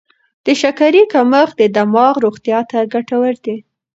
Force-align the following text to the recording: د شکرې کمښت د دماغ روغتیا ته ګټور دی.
د 0.45 0.47
شکرې 0.61 1.03
کمښت 1.13 1.55
د 1.59 1.61
دماغ 1.77 2.13
روغتیا 2.25 2.59
ته 2.69 2.79
ګټور 2.93 3.33
دی. 3.45 3.57